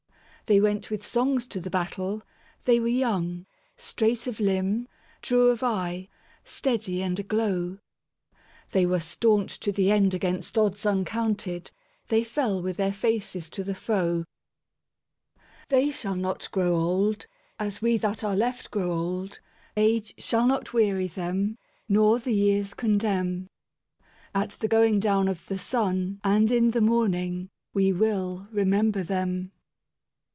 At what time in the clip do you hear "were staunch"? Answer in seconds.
8.85-9.61